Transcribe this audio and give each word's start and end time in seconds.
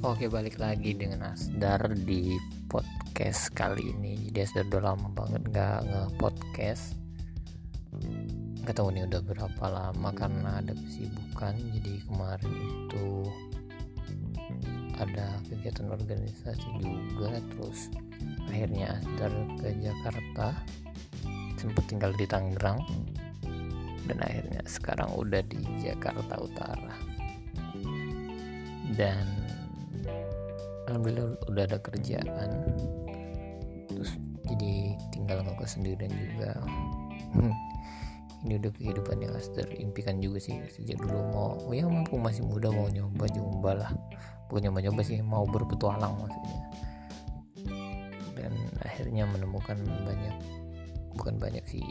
Oke 0.00 0.32
balik 0.32 0.56
lagi 0.56 0.96
dengan 0.96 1.36
Asdar 1.36 1.92
di 1.92 2.32
podcast 2.72 3.52
kali 3.52 3.92
ini. 3.92 4.32
Jadi 4.32 4.48
Asdar 4.48 4.64
udah 4.72 4.82
lama 4.88 5.12
banget 5.12 5.44
gak 5.52 5.84
nge-podcast. 5.84 6.96
Gak 8.64 8.80
tahu 8.80 8.96
nih 8.96 9.04
udah 9.04 9.20
berapa 9.20 9.64
lama 9.68 10.08
karena 10.16 10.64
ada 10.64 10.72
kesibukan. 10.72 11.52
Jadi 11.52 12.00
kemarin 12.08 12.48
itu 12.48 13.28
ada 14.96 15.36
kegiatan 15.52 15.92
organisasi 15.92 16.68
juga. 16.80 17.36
Terus 17.52 17.92
akhirnya 18.48 18.96
Asdar 19.04 19.32
ke 19.60 19.68
Jakarta. 19.84 20.64
Sempat 21.60 21.84
tinggal 21.92 22.16
di 22.16 22.24
Tangerang. 22.24 22.80
Dan 24.08 24.16
akhirnya 24.24 24.64
sekarang 24.64 25.12
udah 25.12 25.44
di 25.44 25.60
Jakarta 25.84 26.40
Utara. 26.40 26.96
Dan 28.96 29.49
alhamdulillah 30.90 31.38
udah 31.46 31.62
ada 31.70 31.78
kerjaan. 31.78 32.50
Terus 33.86 34.18
jadi 34.50 34.98
tinggal 35.14 35.46
ngekos 35.46 35.78
sendirian 35.78 36.10
juga. 36.10 36.58
Ini 38.40 38.56
udah 38.56 38.72
kehidupan 38.72 39.20
yang 39.20 39.36
Aster 39.36 39.68
impikan 39.78 40.18
juga 40.18 40.42
sih 40.42 40.58
sejak 40.72 40.98
dulu. 40.98 41.20
Mau 41.30 41.60
oh 41.60 41.72
ya 41.76 41.86
mampu 41.86 42.18
masih 42.18 42.42
muda 42.42 42.72
mau 42.72 42.90
nyoba 42.90 43.24
nyoba 43.30 43.70
lah. 43.86 43.90
Bukan 44.50 44.66
nyoba 44.66 44.80
nyoba 44.90 45.00
sih 45.06 45.20
mau 45.22 45.44
berpetualang 45.46 46.16
maksudnya. 46.18 46.58
Dan 48.34 48.52
akhirnya 48.82 49.28
menemukan 49.28 49.78
banyak 50.08 50.36
bukan 51.14 51.36
banyak 51.36 51.62
sih 51.68 51.84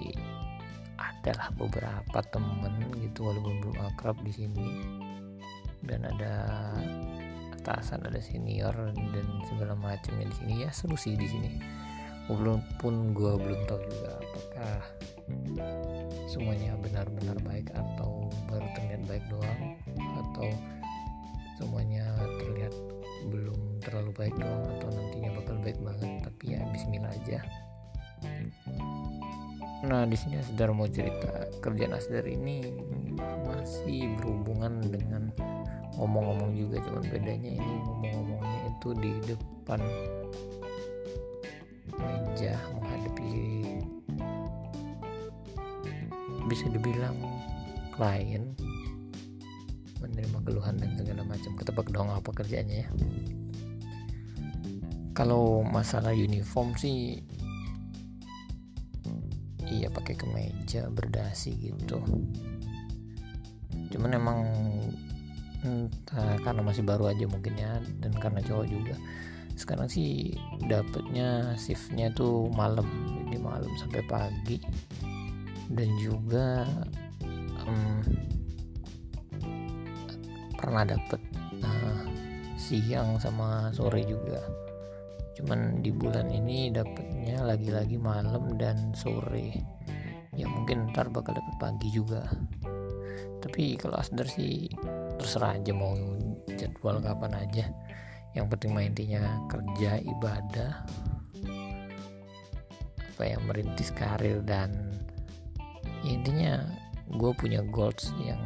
adalah 0.98 1.54
beberapa 1.56 2.20
temen 2.34 2.74
gitu 2.98 3.30
walaupun 3.30 3.56
belum 3.64 3.78
akrab 3.94 4.18
di 4.26 4.34
sini. 4.34 4.68
Dan 5.86 6.04
ada 6.04 6.34
atasan 7.70 8.02
ada 8.02 8.18
senior 8.18 8.74
dan 8.98 9.28
segala 9.46 9.78
macamnya 9.78 10.26
di 10.26 10.36
sini. 10.42 10.54
Ya 10.66 10.74
seru 10.74 10.98
sih 10.98 11.14
di 11.14 11.30
sini. 11.30 11.62
Walaupun 12.26 13.14
gue 13.14 13.34
belum 13.38 13.62
tahu 13.70 13.80
juga 13.86 14.18
apakah 14.18 14.82
semuanya 16.26 16.74
benar-benar 16.82 17.38
baik 17.46 17.70
atau 17.74 18.26
baru 18.50 18.66
terlihat 18.74 19.02
baik 19.06 19.26
doang 19.30 19.62
atau 20.26 20.50
semuanya 21.62 22.06
terlihat 22.42 22.74
belum 23.30 23.82
terlalu 23.86 24.12
baik 24.18 24.36
doang 24.38 24.66
atau 24.78 24.90
nantinya 24.90 25.30
bakal 25.38 25.56
baik 25.62 25.78
banget. 25.78 26.10
Tapi 26.26 26.44
ya 26.58 26.62
Bismillah 26.74 27.14
aja. 27.14 27.40
Nah 29.86 30.04
di 30.10 30.18
sini 30.18 30.42
Asdar 30.42 30.74
mau 30.74 30.90
cerita. 30.90 31.50
Kerjaan 31.62 31.98
Asdar 31.98 32.26
ini 32.26 32.66
masih 33.46 34.10
berhubungan 34.18 34.86
dengan 34.86 35.34
ngomong-ngomong 35.98 36.52
juga 36.54 36.78
cuman 36.86 37.04
bedanya 37.10 37.52
ini 37.58 37.74
ngomong-ngomongnya 37.88 38.60
itu 38.70 38.90
di 39.00 39.12
depan 39.26 39.82
meja 42.00 42.54
menghadapi 42.78 43.34
bisa 46.50 46.66
dibilang 46.70 47.18
klien 47.94 48.58
menerima 50.00 50.38
keluhan 50.48 50.76
dan 50.80 50.96
segala 50.96 51.22
macam. 51.28 51.52
Ketebak 51.60 51.88
dong 51.92 52.10
apa 52.10 52.32
kerjanya 52.32 52.88
ya. 52.88 52.90
Kalau 55.14 55.68
masalah 55.68 56.16
uniform 56.16 56.74
sih 56.80 57.20
iya 59.68 59.92
pakai 59.92 60.16
kemeja 60.16 60.88
berdasi 60.90 61.54
gitu. 61.60 62.00
Cuman 63.92 64.12
emang 64.16 64.40
entah 65.64 66.40
karena 66.40 66.62
masih 66.64 66.84
baru 66.88 67.12
aja 67.12 67.28
mungkin 67.28 67.56
ya 67.60 67.80
dan 68.00 68.14
karena 68.16 68.40
cowok 68.44 68.68
juga. 68.68 68.96
Sekarang 69.60 69.92
sih 69.92 70.40
dapetnya 70.72 71.52
shiftnya 71.60 72.08
tuh 72.16 72.48
malam 72.56 72.88
jadi 73.28 73.38
malam 73.44 73.72
sampai 73.76 74.04
pagi. 74.08 74.58
Dan 75.70 75.90
juga 76.02 76.66
um, 77.68 78.02
pernah 80.58 80.88
dapet 80.88 81.22
uh, 81.62 82.04
siang 82.56 83.20
sama 83.20 83.70
sore 83.76 84.08
juga. 84.08 84.40
Cuman 85.38 85.80
di 85.84 85.92
bulan 85.92 86.28
ini 86.32 86.72
dapetnya 86.72 87.44
lagi-lagi 87.44 87.96
malam 87.96 88.56
dan 88.56 88.96
sore. 88.96 89.56
Ya 90.36 90.48
mungkin 90.48 90.96
ntar 90.96 91.12
bakal 91.12 91.36
dapet 91.36 91.56
pagi 91.60 91.92
juga 91.92 92.24
tapi 93.40 93.80
kalau 93.80 93.96
asdar 94.00 94.28
sih 94.28 94.68
terserah 95.20 95.56
aja 95.60 95.72
mau 95.76 95.96
jadwal 96.56 97.00
kapan 97.00 97.34
aja. 97.40 97.66
Yang 98.38 98.46
penting 98.56 98.72
mah 98.78 98.86
intinya 98.86 99.24
kerja 99.50 100.00
ibadah 100.06 100.86
apa 103.20 103.36
ya 103.36 103.38
merintis 103.44 103.92
karir 103.92 104.40
dan 104.48 104.72
ya 106.08 106.16
intinya 106.16 106.64
gue 107.12 107.32
punya 107.36 107.60
goals 107.68 108.16
yang 108.24 108.40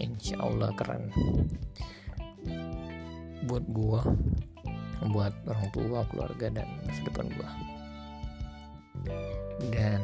insya 0.00 0.40
Allah 0.40 0.72
keren 0.72 1.12
buat 3.44 3.60
gue 3.68 4.00
buat 5.12 5.34
orang 5.44 5.68
tua 5.76 6.00
keluarga 6.08 6.48
dan 6.48 6.64
masa 6.88 7.04
depan 7.04 7.28
gue 7.28 7.50
dan 9.68 10.00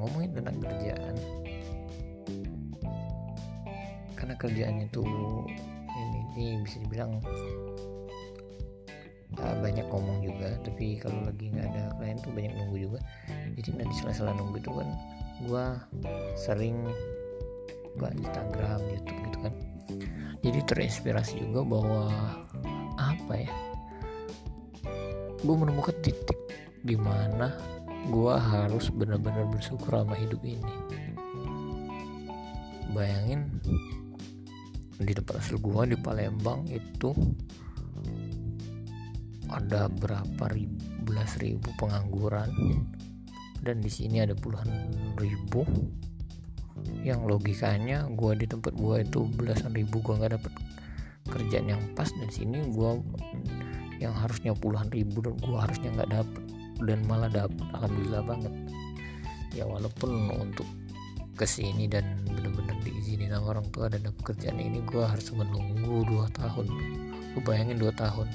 ngomongin 0.00 0.32
tentang 0.40 0.56
kerjaan 0.64 1.14
karena 4.26 4.42
kerjaannya 4.42 4.86
tuh 4.90 5.06
ini, 5.94 6.18
ini 6.34 6.46
bisa 6.66 6.82
dibilang 6.82 7.22
uh, 9.38 9.54
banyak 9.62 9.86
ngomong 9.86 10.18
juga. 10.18 10.50
Tapi 10.66 10.98
kalau 10.98 11.30
lagi 11.30 11.54
nggak 11.54 11.62
ada 11.70 11.94
klien 11.94 12.18
tuh 12.18 12.34
banyak 12.34 12.50
nunggu 12.58 12.90
juga. 12.90 12.98
Jadi 13.54 13.78
nanti 13.78 13.94
sela-sela 14.02 14.34
nunggu 14.34 14.58
itu 14.58 14.74
kan 14.74 14.88
gue 15.46 15.66
sering 16.34 16.90
buka 17.94 18.10
Instagram 18.18 18.82
YouTube 18.90 19.20
gitu 19.30 19.38
kan. 19.46 19.54
Jadi 20.42 20.58
terinspirasi 20.74 21.46
juga 21.46 21.62
bahwa 21.62 22.10
apa 22.98 23.34
ya 23.38 23.54
gue 25.38 25.54
menemukan 25.54 25.94
titik 26.02 26.50
di 26.82 26.98
mana 26.98 27.54
gue 28.10 28.34
harus 28.34 28.90
benar-benar 28.90 29.46
bersyukur 29.54 30.02
sama 30.02 30.18
hidup 30.18 30.42
ini. 30.42 30.74
Bayangin 32.90 33.62
di 34.96 35.12
tempat 35.12 35.44
asal 35.44 35.60
gua 35.60 35.84
di 35.84 35.96
Palembang 35.96 36.64
itu 36.72 37.12
ada 39.52 39.86
berapa 39.92 40.44
ribu 40.50 40.80
belas 41.06 41.38
ribu 41.38 41.70
pengangguran. 41.78 42.50
Dan 43.62 43.82
di 43.82 43.90
sini 43.90 44.22
ada 44.22 44.34
puluhan 44.34 44.68
ribu. 45.18 45.66
Yang 47.02 47.20
logikanya 47.26 48.06
gua 48.14 48.34
di 48.36 48.46
tempat 48.46 48.74
gua 48.74 49.02
itu 49.02 49.26
belasan 49.26 49.74
ribu 49.74 50.02
gua 50.02 50.22
nggak 50.22 50.38
dapet 50.38 50.52
kerjaan 51.26 51.66
yang 51.70 51.82
pas. 51.94 52.10
Dan 52.14 52.30
sini 52.30 52.62
gua 52.70 52.98
yang 53.96 54.12
harusnya 54.12 54.52
puluhan 54.52 54.92
ribu 54.92 55.24
dan 55.24 55.34
gua 55.40 55.66
harusnya 55.66 55.94
nggak 55.94 56.10
dapet. 56.10 56.42
Dan 56.82 56.98
malah 57.08 57.32
dapet 57.32 57.64
alhamdulillah 57.74 58.22
banget. 58.26 58.54
Ya 59.56 59.64
walaupun 59.64 60.30
untuk 60.36 60.68
ke 61.36 61.44
sini 61.44 61.84
dan 61.86 62.24
bener-bener 62.24 62.74
diizinin 62.80 63.30
sama 63.30 63.60
orang 63.60 63.68
tua 63.70 63.92
dan 63.92 64.02
pekerjaan 64.08 64.56
ini 64.56 64.80
gue 64.88 65.04
harus 65.04 65.28
menunggu 65.36 66.08
dua 66.08 66.26
tahun. 66.32 66.66
Gue 67.36 67.42
bayangin 67.44 67.76
dua 67.76 67.92
tahun. 67.92 68.28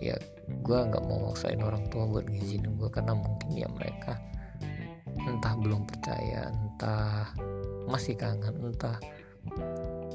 Ya 0.00 0.16
gue 0.64 0.78
nggak 0.80 1.04
mau 1.04 1.30
maksain 1.30 1.60
orang 1.60 1.84
tua 1.92 2.08
buat 2.08 2.24
ngizinin 2.28 2.76
gue 2.76 2.88
karena 2.88 3.12
mungkin 3.16 3.48
ya 3.52 3.68
mereka 3.72 4.20
entah 5.24 5.54
belum 5.56 5.88
percaya 5.88 6.52
entah 6.52 7.32
masih 7.88 8.16
kangen 8.16 8.52
entah 8.60 9.00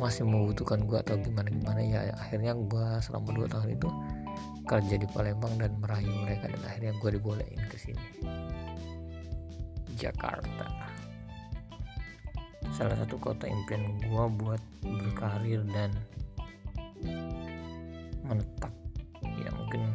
masih 0.02 0.26
membutuhkan 0.26 0.86
gue 0.86 0.98
atau 1.02 1.18
gimana 1.22 1.50
gimana 1.50 1.82
ya 1.82 2.02
akhirnya 2.18 2.54
gue 2.58 2.86
selama 3.02 3.30
dua 3.34 3.48
tahun 3.50 3.78
itu 3.78 3.90
kerja 4.66 4.96
di 5.02 5.08
Palembang 5.10 5.54
dan 5.58 5.74
merayu 5.82 6.14
mereka 6.26 6.50
dan 6.50 6.62
akhirnya 6.66 6.94
gue 6.98 7.10
dibolehin 7.18 7.62
ke 7.70 7.78
sini 7.78 8.06
Jakarta. 10.00 10.68
Salah 12.72 12.96
satu 12.96 13.20
kota 13.20 13.44
impian 13.44 14.00
gue 14.00 14.26
buat 14.40 14.64
berkarir 14.80 15.60
dan 15.76 15.92
menetap. 18.24 18.72
Ya 19.44 19.52
mungkin 19.52 19.92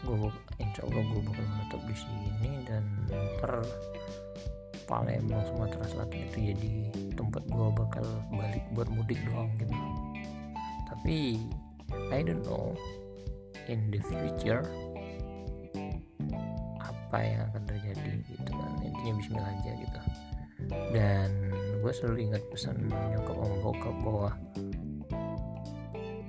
gue 0.00 0.32
insya 0.56 0.80
Allah 0.88 1.02
gue 1.04 1.20
bakal 1.20 1.44
menetap 1.44 1.80
di 1.84 1.96
sini 1.96 2.50
dan 2.64 2.82
ntar 3.12 3.60
Palembang 4.84 5.44
Sumatera 5.48 5.84
Selatan 5.88 6.28
itu 6.28 6.38
jadi 6.52 6.72
tempat 7.16 7.44
gue 7.48 7.68
bakal 7.72 8.04
balik 8.32 8.64
buat 8.72 8.88
mudik 8.88 9.20
doang 9.28 9.52
gitu. 9.60 9.76
Tapi 10.88 11.44
I 12.12 12.20
don't 12.24 12.44
know. 12.48 12.72
In 13.64 13.88
the 13.88 13.96
future 14.04 14.60
apa 17.14 17.22
yang 17.22 17.46
akan 17.46 17.62
terjadi 17.70 18.10
gitu 18.26 18.50
kan. 18.50 18.70
Intinya 18.82 19.12
Bismillah 19.22 19.50
aja 19.54 19.70
gitu. 19.78 20.00
Dan 20.90 21.30
gue 21.78 21.92
selalu 21.94 22.18
ingat 22.26 22.42
pesan 22.50 22.90
nyokap 22.90 23.38
om 23.38 23.54
bokap 23.62 23.94
bahwa 24.02 24.30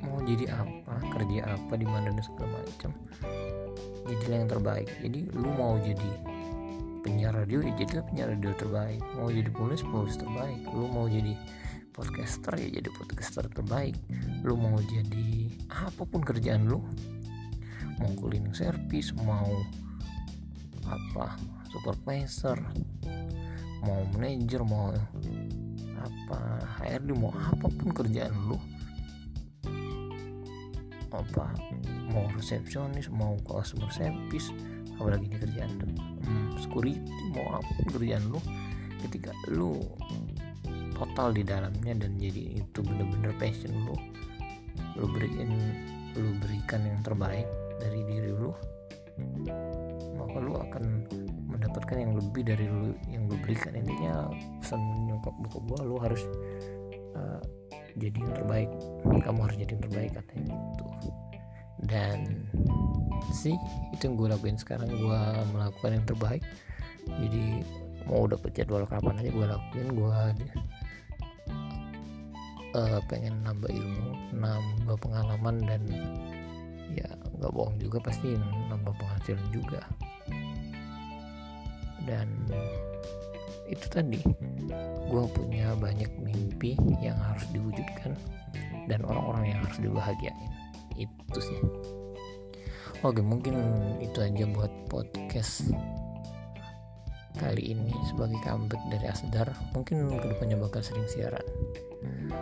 mau 0.06 0.22
jadi 0.30 0.46
apa 0.54 0.94
kerja 1.10 1.58
apa 1.58 1.74
di 1.74 1.90
mana 1.90 2.14
dan 2.14 2.22
segala 2.22 2.62
macam 2.62 2.94
jadilah 4.06 4.38
yang 4.46 4.52
terbaik. 4.54 4.90
Jadi 5.02 5.20
lu 5.34 5.50
mau 5.58 5.74
jadi 5.82 6.12
penyiar 7.02 7.34
radio 7.34 7.66
ya 7.66 7.74
jadilah 7.82 8.06
penyiar 8.06 8.28
radio 8.38 8.54
terbaik. 8.54 9.02
Mau 9.18 9.34
jadi 9.34 9.50
penulis 9.50 9.82
penulis 9.82 10.16
terbaik. 10.22 10.62
Lu 10.70 10.86
mau 10.94 11.10
jadi 11.10 11.34
podcaster 11.98 12.62
ya 12.62 12.70
jadi 12.78 12.90
podcaster 12.94 13.50
terbaik. 13.50 13.98
Lu 14.46 14.54
mau 14.54 14.78
jadi 14.86 15.50
apa 15.74 16.06
pun 16.06 16.22
kerjaan 16.22 16.70
lu 16.70 16.78
mau 17.98 18.12
cleaning 18.22 18.54
service 18.54 19.18
mau 19.26 19.50
apa? 20.90 21.38
Supervisor. 21.70 22.58
Mau 23.86 24.02
manajer 24.14 24.62
mau 24.66 24.94
apa? 26.00 26.40
HRD 26.82 27.10
mau 27.18 27.34
apa 27.34 27.68
pun 27.70 27.90
kerjaan 27.94 28.34
lu. 28.50 28.58
Apa? 31.14 31.54
Mau 32.12 32.26
resepsionis 32.36 33.10
mau 33.12 33.38
customer 33.44 33.90
service 33.92 34.52
apalagi 34.96 35.28
ini 35.28 35.38
kerjaan 35.44 35.72
hmm, 36.24 36.56
security 36.56 37.04
mau 37.36 37.60
apa 37.60 37.70
pun 37.82 37.88
kerjaan 38.00 38.24
lu. 38.30 38.40
Ketika 39.06 39.36
lu 39.54 39.78
total 40.96 41.36
di 41.36 41.44
dalamnya 41.44 41.94
dan 41.94 42.16
jadi 42.16 42.64
itu 42.64 42.80
bener-bener 42.80 43.36
passion 43.36 43.76
lu 43.86 43.96
lu 44.96 45.06
berikan 45.12 45.52
lu 46.16 46.32
berikan 46.40 46.82
yang 46.88 47.00
terbaik 47.04 47.46
dari 47.84 48.00
diri 48.08 48.32
lu 48.32 48.56
maka 50.16 50.38
lu 50.42 50.54
akan 50.56 50.84
mendapatkan 51.48 51.98
yang 51.98 52.14
lebih 52.16 52.44
dari 52.44 52.66
lu 52.68 52.92
yang 53.08 53.28
lu 53.28 53.36
berikan. 53.42 53.76
Intinya 53.76 54.30
pesan 54.60 54.82
nyokap 55.08 55.34
buka 55.40 55.58
gua 55.64 55.80
lu 55.84 55.96
harus 56.00 56.22
uh, 57.16 57.42
jadi 57.96 58.18
yang 58.20 58.34
terbaik. 58.36 58.70
Kamu 59.24 59.40
harus 59.46 59.56
jadi 59.60 59.72
yang 59.76 59.84
terbaik 59.88 60.12
katanya 60.16 60.56
gitu. 60.56 60.86
Dan 61.86 62.20
sih 63.30 63.56
itu 63.94 64.02
yang 64.10 64.16
gue 64.18 64.28
lakuin 64.32 64.58
sekarang. 64.58 64.90
Gue 64.90 65.22
melakukan 65.54 65.92
yang 66.02 66.06
terbaik. 66.08 66.44
Jadi 67.06 67.62
mau 68.06 68.26
dapat 68.30 68.54
jadwal 68.54 68.86
kapan 68.86 69.18
aja 69.22 69.30
gue 69.34 69.46
lakuin 69.50 69.88
gue 69.98 70.20
uh, 72.78 73.00
pengen 73.10 73.42
nambah 73.42 73.72
ilmu 73.72 74.10
nambah 74.38 74.98
pengalaman 75.02 75.56
dan 75.66 75.82
ya 76.94 77.10
nggak 77.42 77.52
bohong 77.52 77.78
juga 77.82 77.98
pasti 78.04 78.38
nambah 78.70 78.94
penghasilan 79.00 79.48
juga. 79.50 79.82
Dan 82.06 82.30
itu 83.66 83.86
tadi 83.90 84.22
gue 85.10 85.24
punya 85.34 85.74
banyak 85.74 86.10
mimpi 86.22 86.78
yang 87.02 87.18
harus 87.18 87.46
diwujudkan 87.50 88.14
dan 88.86 89.02
orang-orang 89.06 89.58
yang 89.58 89.60
harus 89.66 89.78
dibahagiain. 89.82 90.52
Itu 90.94 91.40
sih. 91.42 91.60
Oke 93.02 93.22
mungkin 93.22 93.58
itu 94.02 94.18
aja 94.22 94.46
buat 94.50 94.72
podcast 94.90 95.70
kali 97.36 97.76
ini 97.76 97.92
sebagai 98.08 98.40
comeback 98.42 98.80
dari 98.90 99.06
Asdar. 99.12 99.50
Mungkin 99.76 100.08
ke 100.18 100.28
depannya 100.32 100.58
bakal 100.62 100.82
sering 100.82 101.06
siaran. 101.10 101.44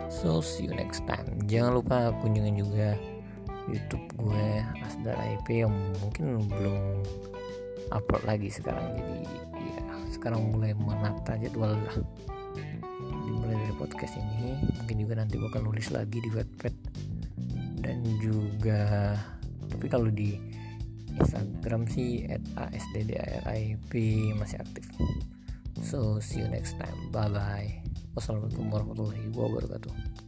So 0.08 0.38
see 0.38 0.70
you 0.70 0.74
next 0.76 1.02
time. 1.08 1.26
Jangan 1.50 1.82
lupa 1.82 2.14
kunjungin 2.22 2.56
juga 2.60 2.94
YouTube 3.70 4.04
gue 4.20 4.46
Asdar 4.84 5.16
IP 5.36 5.64
yang 5.64 5.74
mungkin 6.00 6.44
belum 6.48 7.00
upload 7.92 8.24
lagi 8.28 8.48
sekarang. 8.52 8.96
Jadi 8.96 9.24
ya 9.56 9.82
sekarang 10.12 10.52
mulai 10.52 10.72
menata 10.76 11.36
jadwal 11.40 11.76
lah. 11.76 11.96
Dimulai 13.24 13.56
dari 13.56 13.74
podcast 13.76 14.20
ini. 14.20 14.58
Mungkin 14.80 14.96
juga 15.00 15.14
nanti 15.20 15.36
bakal 15.40 15.64
nulis 15.64 15.88
lagi 15.92 16.18
di 16.20 16.30
webpad. 16.32 16.74
Dan 17.80 18.04
juga 18.20 19.14
tapi 19.68 19.86
kalau 19.88 20.08
di 20.08 20.36
Instagram 21.14 21.88
sih 21.88 22.26
at 22.28 22.42
asddarip 22.72 23.92
masih 24.36 24.58
aktif. 24.60 24.84
So 25.84 26.20
see 26.20 26.44
you 26.44 26.48
next 26.48 26.76
time. 26.80 26.96
Bye 27.12 27.28
bye 27.32 27.84
wassalamualaikum 28.14 28.70
warahmatullahi 28.70 29.26
wabarakatuh 29.34 30.23